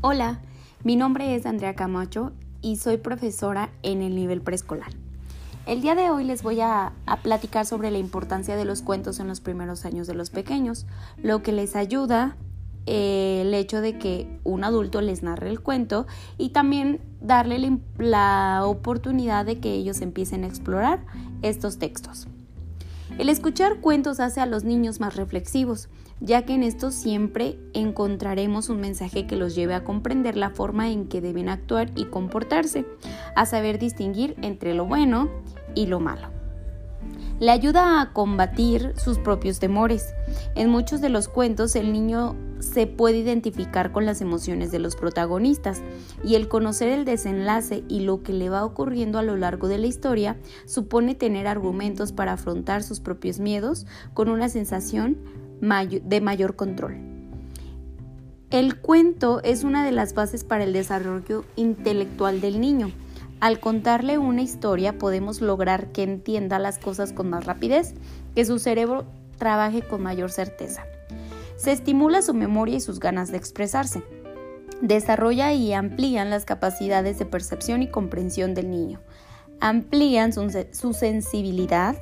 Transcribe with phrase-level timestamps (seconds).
[0.00, 0.38] Hola,
[0.84, 2.30] mi nombre es Andrea Camacho
[2.62, 4.92] y soy profesora en el nivel preescolar.
[5.66, 6.92] El día de hoy les voy a,
[7.24, 10.86] platicar sobre la importancia de los cuentos en los primeros años de los pequeños,
[11.20, 12.36] lo que les ayuda
[12.86, 16.06] eh, el hecho de que un adulto les narre el cuento
[16.36, 21.04] y también darle la oportunidad de que ellos empiecen a explorar
[21.42, 22.28] estos textos.
[23.16, 25.88] El escuchar cuentos hace a los niños más reflexivos,
[26.20, 30.90] ya que en estos siempre encontraremos un mensaje que los lleve a comprender la forma
[30.90, 32.84] en que deben actuar y comportarse,
[33.34, 35.30] a saber distinguir entre lo bueno
[35.74, 36.28] y lo malo.
[37.40, 40.14] Le ayuda a combatir sus propios temores.
[40.54, 44.96] En muchos de los cuentos el niño se puede identificar con las emociones de los
[44.96, 45.82] protagonistas
[46.24, 49.78] y el conocer el desenlace y lo que le va ocurriendo a lo largo de
[49.78, 55.18] la historia supone tener argumentos para afrontar sus propios miedos con una sensación
[55.60, 56.96] de mayor control.
[58.50, 62.90] El cuento es una de las bases para el desarrollo intelectual del niño.
[63.40, 67.94] Al contarle una historia podemos lograr que entienda las cosas con más rapidez,
[68.34, 69.04] que su cerebro
[69.38, 70.84] trabaje con mayor certeza.
[71.56, 74.02] Se estimula su memoria y sus ganas de expresarse.
[74.80, 79.00] Desarrolla y amplían las capacidades de percepción y comprensión del niño.
[79.60, 81.96] Amplían su, su sensibilidad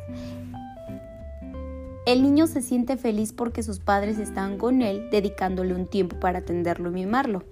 [2.06, 6.38] el niño se siente feliz porque sus padres están con él, dedicándole un tiempo para
[6.38, 7.42] atenderlo y mimarlo.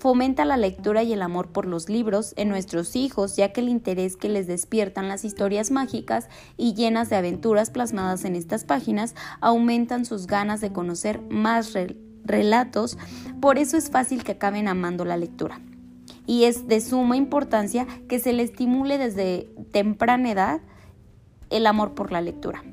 [0.00, 3.68] Fomenta la lectura y el amor por los libros en nuestros hijos, ya que el
[3.68, 9.14] interés que les despiertan las historias mágicas y llenas de aventuras plasmadas en estas páginas
[9.40, 11.72] aumentan sus ganas de conocer más
[12.24, 12.98] relatos,
[13.40, 15.60] por eso es fácil que acaben amando la lectura.
[16.26, 20.60] Y es de suma importancia que se le estimule desde temprana edad
[21.48, 22.64] el amor por la lectura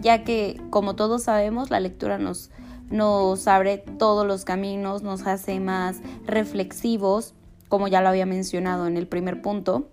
[0.00, 2.50] ya que, como todos sabemos, la lectura nos,
[2.90, 7.34] nos abre todos los caminos, nos hace más reflexivos,
[7.68, 9.88] como ya lo había mencionado en el primer punto.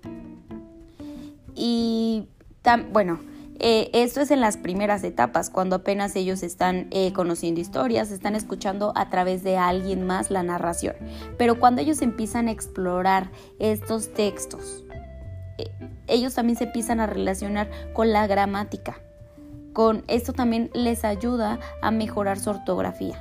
[1.56, 2.28] Y
[2.92, 3.20] bueno,
[3.60, 8.36] eh, esto es en las primeras etapas, cuando apenas ellos están eh, conociendo historias, están
[8.36, 10.96] escuchando a través de alguien más la narración.
[11.38, 14.84] Pero cuando ellos empiezan a explorar estos textos,
[15.58, 15.70] eh,
[16.08, 19.03] ellos también se empiezan a relacionar con la gramática
[19.74, 23.18] con esto también les ayuda a mejorar su ortografía.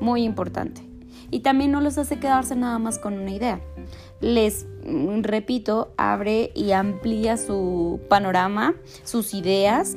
[0.00, 0.82] Muy importante.
[1.30, 3.60] Y también no los hace quedarse nada más con una idea.
[4.20, 8.74] Les, mm, repito, abre y amplía su panorama,
[9.04, 9.96] sus ideas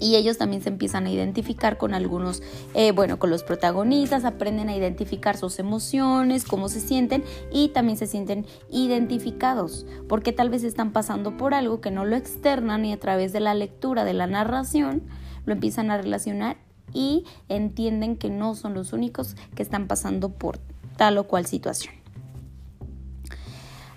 [0.00, 2.42] y ellos también se empiezan a identificar con algunos,
[2.74, 7.96] eh, bueno, con los protagonistas, aprenden a identificar sus emociones, cómo se sienten y también
[7.96, 12.92] se sienten identificados, porque tal vez están pasando por algo que no lo externan y
[12.92, 15.02] a través de la lectura, de la narración,
[15.46, 16.56] lo empiezan a relacionar
[16.92, 20.58] y entienden que no son los únicos que están pasando por
[20.96, 22.03] tal o cual situación.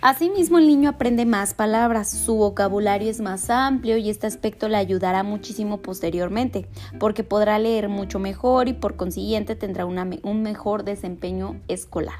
[0.01, 4.77] Asimismo, el niño aprende más palabras, su vocabulario es más amplio y este aspecto le
[4.77, 6.67] ayudará muchísimo posteriormente,
[6.99, 12.19] porque podrá leer mucho mejor y por consiguiente tendrá un mejor desempeño escolar.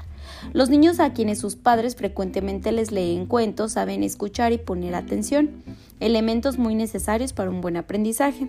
[0.52, 5.62] Los niños a quienes sus padres frecuentemente les leen cuentos saben escuchar y poner atención,
[6.00, 8.48] elementos muy necesarios para un buen aprendizaje.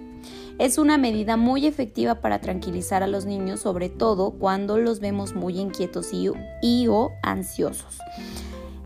[0.58, 5.36] Es una medida muy efectiva para tranquilizar a los niños, sobre todo cuando los vemos
[5.36, 8.00] muy inquietos y o ansiosos.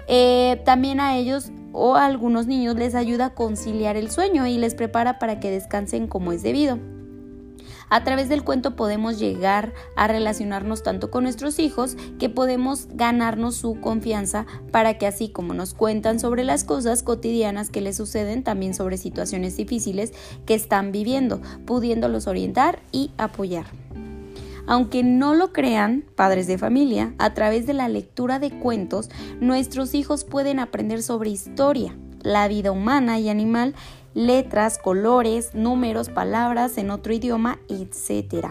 [0.07, 4.57] Eh, también a ellos o a algunos niños les ayuda a conciliar el sueño y
[4.57, 6.79] les prepara para que descansen como es debido.
[7.89, 13.55] A través del cuento podemos llegar a relacionarnos tanto con nuestros hijos que podemos ganarnos
[13.55, 18.43] su confianza para que así como nos cuentan sobre las cosas cotidianas que les suceden,
[18.43, 20.11] también sobre situaciones difíciles
[20.47, 23.82] que están viviendo, pudiéndolos orientar y apoyar.
[24.65, 29.09] Aunque no lo crean, padres de familia, a través de la lectura de cuentos,
[29.41, 33.75] nuestros hijos pueden aprender sobre historia, la vida humana y animal,
[34.13, 38.47] letras, colores, números, palabras en otro idioma, etc.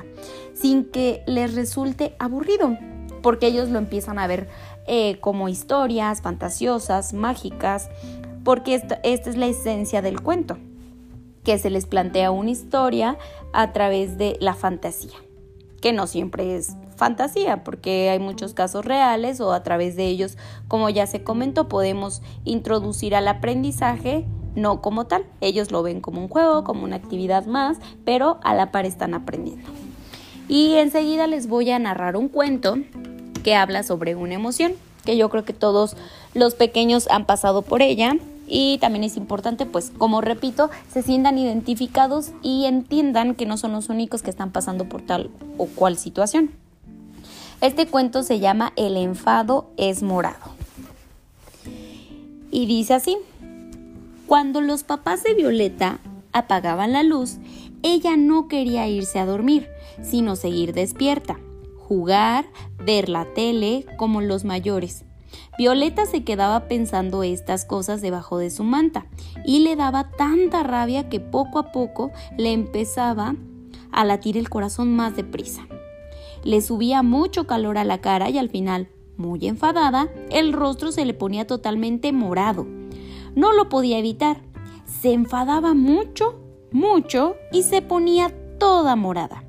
[0.53, 2.77] Sin que les resulte aburrido,
[3.23, 4.49] porque ellos lo empiezan a ver
[4.87, 7.89] eh, como historias fantasiosas, mágicas,
[8.45, 10.59] porque esta es la esencia del cuento,
[11.43, 13.17] que se les plantea una historia
[13.55, 15.15] a través de la fantasía
[15.83, 20.39] que no siempre es fantasía, porque hay muchos casos reales o a través de ellos,
[20.69, 24.25] como ya se comentó, podemos introducir al aprendizaje
[24.55, 25.27] no como tal.
[25.41, 29.13] Ellos lo ven como un juego, como una actividad más, pero a la par están
[29.13, 29.69] aprendiendo.
[30.49, 32.77] Y enseguida les voy a narrar un cuento
[33.43, 34.75] que habla sobre una emoción,
[35.05, 35.97] que yo creo que todos
[36.33, 38.15] los pequeños han pasado por ella
[38.55, 43.73] y también es importante, pues, como repito, se sientan identificados y entiendan que no son
[43.73, 46.51] los únicos que están pasando por tal o cual situación.
[47.63, 50.53] Este cuento se llama El enfado es morado.
[52.51, 53.17] Y dice así,
[54.27, 56.01] cuando los papás de Violeta
[56.35, 57.39] apagaban la luz,
[57.83, 59.67] ella no quería irse a dormir,
[60.03, 61.39] sino seguir despierta,
[61.89, 62.45] jugar,
[62.85, 65.07] ver la tele como los mayores.
[65.59, 69.07] Violeta se quedaba pensando estas cosas debajo de su manta
[69.45, 73.35] y le daba tanta rabia que poco a poco le empezaba
[73.91, 75.67] a latir el corazón más deprisa.
[76.43, 81.05] Le subía mucho calor a la cara y al final, muy enfadada, el rostro se
[81.05, 82.67] le ponía totalmente morado.
[83.35, 84.41] No lo podía evitar.
[84.87, 86.41] Se enfadaba mucho,
[86.73, 89.45] mucho y se ponía toda morada.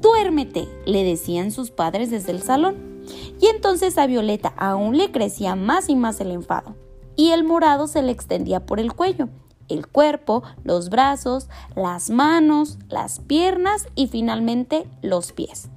[0.00, 2.93] Duérmete, le decían sus padres desde el salón.
[3.40, 6.76] Y entonces a Violeta aún le crecía más y más el enfado,
[7.16, 9.28] y el morado se le extendía por el cuello,
[9.68, 15.68] el cuerpo, los brazos, las manos, las piernas y finalmente los pies.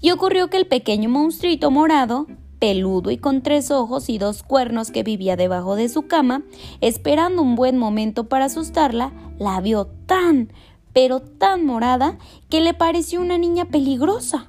[0.00, 2.26] Y ocurrió que el pequeño monstruito morado,
[2.58, 6.42] peludo y con tres ojos y dos cuernos que vivía debajo de su cama,
[6.80, 10.52] esperando un buen momento para asustarla, la vio tan,
[10.92, 14.46] pero tan morada que le pareció una niña peligrosa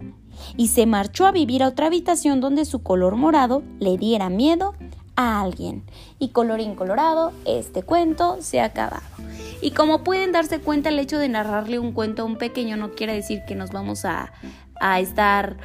[0.56, 4.76] y se marchó a vivir a otra habitación donde su color morado le diera miedo
[5.16, 5.84] a alguien.
[6.20, 9.04] Y colorín colorado, este cuento se ha acabado.
[9.62, 12.92] Y como pueden darse cuenta, el hecho de narrarle un cuento a un pequeño no
[12.92, 14.32] quiere decir que nos vamos a,
[14.80, 15.58] a estar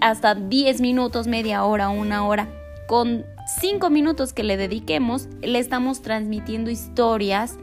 [0.00, 2.48] hasta 10 minutos, media hora, una hora.
[2.88, 3.24] Con
[3.60, 7.56] 5 minutos que le dediquemos, le estamos transmitiendo historias,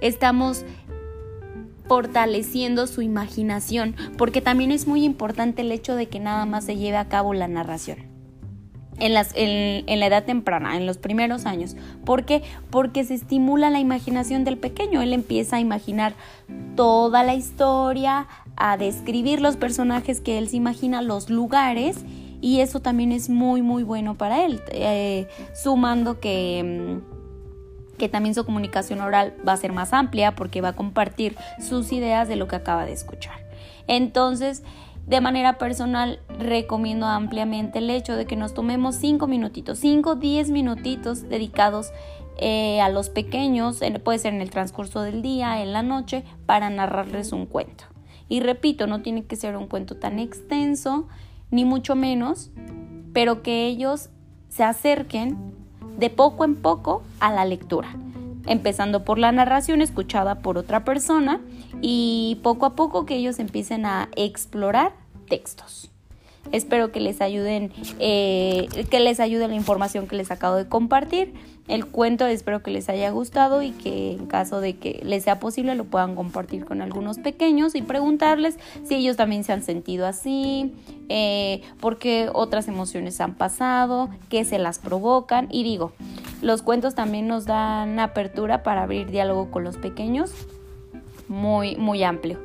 [0.00, 0.64] estamos
[1.86, 6.76] fortaleciendo su imaginación, porque también es muy importante el hecho de que nada más se
[6.76, 8.10] lleve a cabo la narración.
[8.98, 11.76] En, las, en, la edad temprana, en los primeros años.
[12.04, 12.42] ¿Por qué?
[12.70, 15.02] Porque se estimula la imaginación del pequeño.
[15.02, 16.14] Él empieza a imaginar
[16.76, 22.04] toda la historia, a describir los personajes que él se imagina, los lugares,
[22.42, 24.60] y eso también es muy, muy bueno para él.
[24.70, 27.11] Eh, sumando que mm,
[27.98, 31.92] que también su comunicación oral va a ser más amplia porque va a compartir sus
[31.92, 33.34] ideas de lo que acaba de escuchar.
[33.86, 34.62] Entonces,
[35.06, 40.50] de manera personal, recomiendo ampliamente el hecho de que nos tomemos 5 minutitos, 5, 10
[40.50, 41.90] minutitos dedicados
[42.38, 46.70] eh, a los pequeños, puede ser en el transcurso del día, en la noche, para
[46.70, 47.84] narrarles un cuento.
[48.28, 51.08] Y repito, no tiene que ser un cuento tan extenso,
[51.50, 52.50] ni mucho menos,
[53.12, 54.08] pero que ellos
[54.48, 55.54] se acerquen
[55.96, 57.94] de poco en poco a la lectura,
[58.46, 61.40] empezando por la narración escuchada por otra persona
[61.80, 64.92] y poco a poco que ellos empiecen a explorar
[65.28, 65.90] textos.
[66.50, 71.32] Espero que les ayuden, eh, que les ayude la información que les acabo de compartir.
[71.68, 75.38] El cuento espero que les haya gustado y que en caso de que les sea
[75.38, 80.06] posible lo puedan compartir con algunos pequeños y preguntarles si ellos también se han sentido
[80.06, 80.74] así,
[81.08, 85.46] eh, por qué otras emociones han pasado, qué se las provocan.
[85.50, 85.92] Y digo,
[86.42, 90.32] los cuentos también nos dan apertura para abrir diálogo con los pequeños
[91.28, 92.38] muy, muy amplio.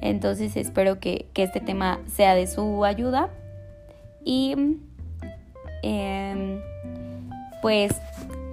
[0.00, 3.28] Entonces espero que, que este tema sea de su ayuda
[4.24, 4.54] y
[5.82, 6.60] em,
[7.62, 7.92] pues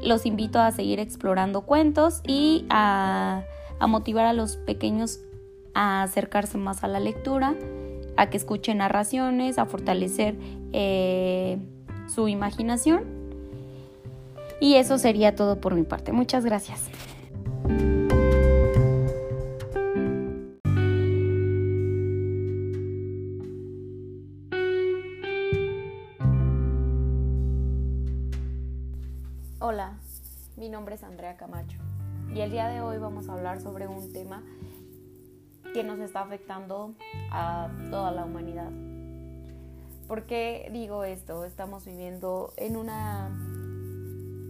[0.02, 3.44] los invito a seguir explorando cuentos y a,
[3.88, 5.20] motivar a los pequeños
[5.74, 7.56] a acercarse más a la lectura,
[8.16, 10.36] a que escuchen narraciones, a fortalecer
[10.74, 11.60] eh,
[12.08, 13.06] su imaginación.
[14.60, 16.12] Y eso sería todo por mi parte.
[16.12, 16.82] Muchas gracias.
[29.60, 29.98] Hola,
[30.56, 31.80] mi nombre es Andrea Camacho
[32.32, 34.44] y el día de hoy vamos a hablar sobre un tema
[35.74, 36.94] que nos está afectando
[37.32, 38.70] a toda la humanidad.
[40.08, 41.44] ¿Por qué digo esto?
[41.44, 43.30] Estamos viviendo en una,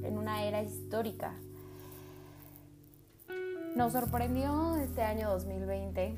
[0.04, 1.36] en una era histórica.
[3.78, 6.18] Nos sorprendió este año 2020,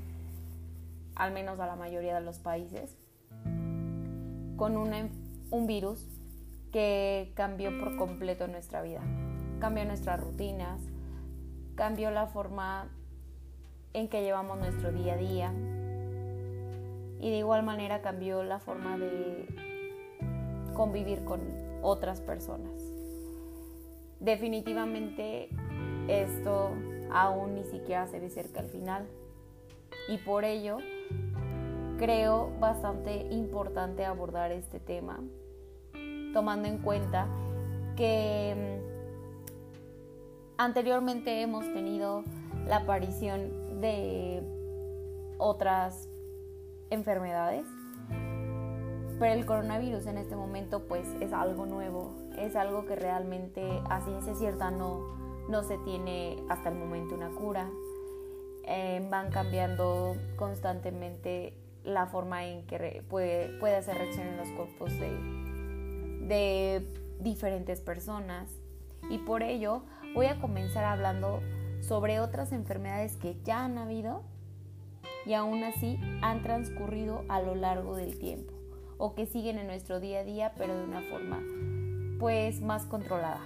[1.14, 2.98] al menos a la mayoría de los países,
[4.58, 6.08] con un virus
[6.72, 9.02] que cambió por completo nuestra vida.
[9.60, 10.82] Cambió nuestras rutinas,
[11.76, 12.90] cambió la forma
[13.94, 15.54] en que llevamos nuestro día a día
[17.20, 19.48] y de igual manera cambió la forma de
[20.74, 21.42] convivir con
[21.82, 22.82] otras personas.
[24.20, 25.50] Definitivamente
[26.08, 26.72] esto
[27.12, 29.08] aún ni siquiera se ve cerca al final
[30.08, 30.78] y por ello
[31.98, 35.20] creo bastante importante abordar este tema
[36.34, 37.28] tomando en cuenta
[37.96, 38.90] que mm,
[40.58, 42.24] anteriormente hemos tenido
[42.68, 44.44] la aparición de
[45.38, 46.08] otras
[46.90, 47.66] enfermedades
[49.20, 54.02] Pero el coronavirus en este momento pues es algo nuevo, es algo que realmente a
[54.02, 55.18] ciencia cierta no,
[55.50, 57.70] no se tiene hasta el momento una cura.
[58.64, 64.92] Eh, van cambiando constantemente la forma en que puede, puede hacer reacción en los cuerpos
[64.92, 65.49] de,
[66.30, 66.88] de
[67.20, 68.50] diferentes personas.
[69.10, 69.84] Y por ello
[70.16, 71.42] voy a comenzar hablando
[71.82, 74.22] sobre otras enfermedades que ya han habido
[75.26, 78.54] y aún así han transcurrido a lo largo del tiempo
[78.98, 81.42] o que siguen en nuestro día a día pero de una forma
[82.20, 83.42] pues más controlada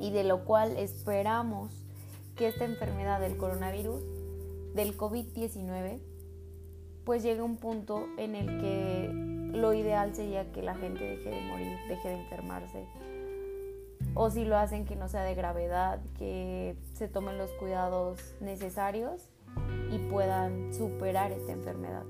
[0.00, 1.72] y de lo cual esperamos
[2.34, 4.02] que esta enfermedad del coronavirus
[4.74, 5.98] del COVID-19
[7.04, 11.30] pues llegue a un punto en el que lo ideal sería que la gente deje
[11.30, 12.86] de morir, deje de enfermarse
[14.14, 19.28] o si lo hacen que no sea de gravedad, que se tomen los cuidados necesarios
[19.90, 22.04] y puedan superar esta enfermedad.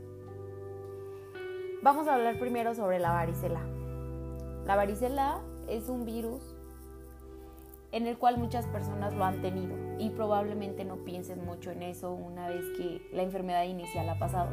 [1.83, 3.61] Vamos a hablar primero sobre la varicela.
[4.67, 6.43] La varicela es un virus
[7.93, 12.13] en el cual muchas personas lo han tenido y probablemente no piensen mucho en eso
[12.13, 14.51] una vez que la enfermedad inicial ha pasado.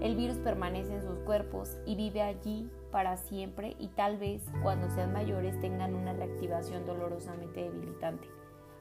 [0.00, 4.88] El virus permanece en sus cuerpos y vive allí para siempre y tal vez cuando
[4.90, 8.28] sean mayores tengan una reactivación dolorosamente debilitante.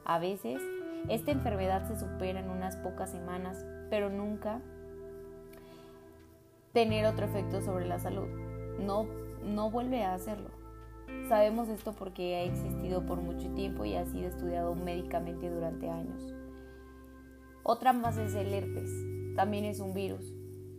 [0.06, 0.62] A veces,
[1.10, 4.62] esta enfermedad se supera en unas pocas semanas, pero nunca
[6.72, 8.28] tener otro efecto sobre la salud.
[8.80, 9.08] No,
[9.44, 10.52] no vuelve a hacerlo.
[11.28, 16.34] Sabemos esto porque ha existido por mucho tiempo y ha sido estudiado médicamente durante años.
[17.64, 18.92] Otra más es el herpes.
[19.36, 20.37] También es un virus.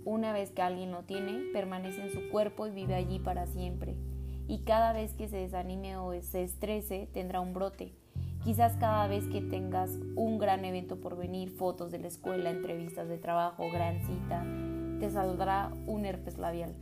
[0.09, 3.95] Una vez que alguien lo tiene, permanece en su cuerpo y vive allí para siempre.
[4.47, 7.93] Y cada vez que se desanime o se estrese, tendrá un brote.
[8.43, 13.07] Quizás cada vez que tengas un gran evento por venir, fotos de la escuela, entrevistas
[13.07, 14.47] de trabajo, gran cita,
[14.99, 16.75] te saldrá un herpes labial.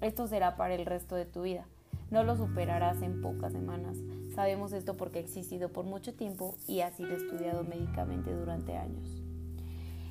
[0.00, 1.66] Esto será para el resto de tu vida.
[2.12, 3.96] No lo superarás en pocas semanas.
[4.36, 9.20] Sabemos esto porque ha existido por mucho tiempo y ha sido estudiado médicamente durante años.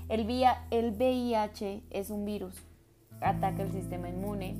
[0.09, 2.55] El, VIH es un virus,
[3.21, 4.55] ataca el sistema inmune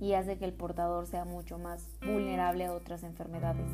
[0.00, 3.68] y hace que el portador sea mucho más vulnerable a otras enfermedades.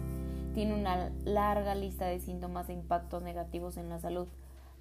[0.53, 4.29] Tiene una larga lista de síntomas e impactos negativos en la salud.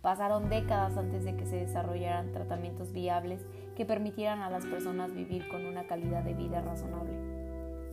[0.01, 3.46] Pasaron décadas antes de que se desarrollaran tratamientos viables
[3.77, 7.13] que permitieran a las personas vivir con una calidad de vida razonable.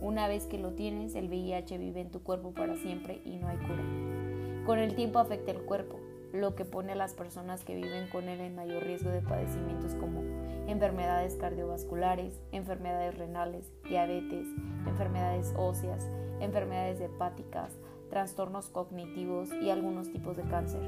[0.01, 3.47] Una vez que lo tienes, el VIH vive en tu cuerpo para siempre y no
[3.47, 4.65] hay cura.
[4.65, 5.99] Con el tiempo afecta el cuerpo,
[6.33, 9.95] lo que pone a las personas que viven con él en mayor riesgo de padecimientos
[9.95, 10.21] como
[10.67, 14.47] enfermedades cardiovasculares, enfermedades renales, diabetes,
[14.85, 16.07] enfermedades óseas,
[16.39, 17.73] enfermedades hepáticas,
[18.09, 20.81] trastornos cognitivos y algunos tipos de cáncer.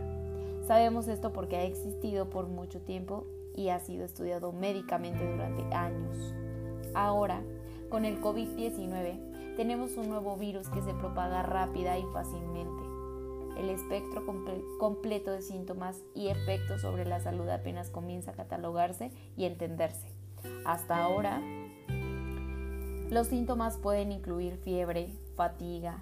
[0.67, 6.33] Sabemos esto porque ha existido por mucho tiempo y ha sido estudiado médicamente durante años.
[6.93, 7.41] Ahora,
[7.89, 12.90] con el COVID-19, tenemos un nuevo virus que se propaga rápida y fácilmente
[13.58, 14.24] el espectro
[14.79, 20.08] completo de síntomas y efectos sobre la salud apenas comienza a catalogarse y entenderse.
[20.65, 21.41] Hasta ahora,
[23.10, 26.01] los síntomas pueden incluir fiebre, fatiga,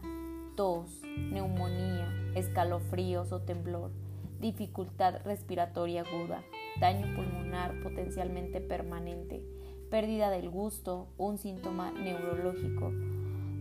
[0.56, 3.91] tos, neumonía, escalofríos o temblor,
[4.39, 6.44] dificultad respiratoria aguda,
[6.79, 9.44] daño pulmonar potencialmente permanente,
[9.89, 12.91] pérdida del gusto, un síntoma neurológico,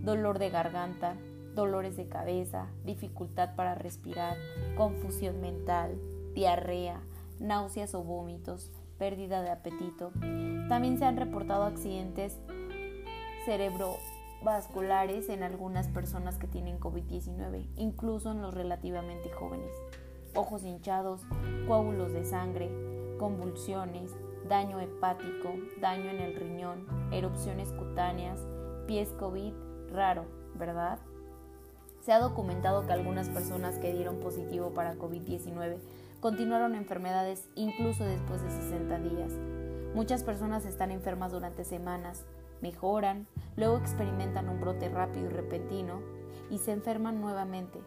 [0.02, 1.16] dolor de garganta,
[1.58, 4.36] dolores de cabeza, dificultad para respirar,
[4.76, 6.00] confusión mental,
[6.32, 7.00] diarrea,
[7.40, 10.12] náuseas o vómitos, pérdida de apetito.
[10.68, 12.38] También se han reportado accidentes
[13.44, 19.74] cerebrovasculares en algunas personas que tienen COVID-19, incluso en los relativamente jóvenes.
[20.36, 21.26] Ojos hinchados,
[21.66, 22.70] coágulos de sangre,
[23.18, 24.14] convulsiones,
[24.48, 28.46] daño hepático, daño en el riñón, erupciones cutáneas,
[28.86, 29.54] pies COVID,
[29.90, 30.24] raro,
[30.54, 31.00] ¿verdad?
[32.08, 35.76] Se ha documentado que algunas personas que dieron positivo para COVID-19
[36.20, 39.30] continuaron enfermedades incluso después de 60 días.
[39.94, 42.24] Muchas personas están enfermas durante semanas,
[42.62, 43.26] mejoran,
[43.58, 46.00] luego experimentan un brote rápido y repentino
[46.48, 47.78] y se enferman nuevamente.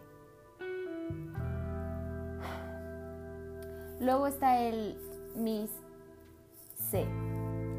[3.98, 4.98] Luego está el
[5.34, 7.08] MIS-C,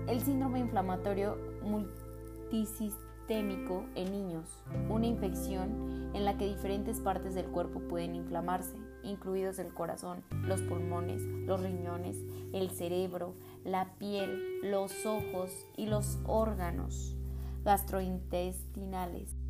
[0.08, 7.80] el síndrome inflamatorio multisistémico en niños, una infección en la que diferentes partes del cuerpo
[7.82, 12.18] pueden inflamarse, incluidos el corazón, los pulmones, los riñones,
[12.54, 17.16] el cerebro, la piel, los ojos y los órganos
[17.64, 19.43] gastrointestinales.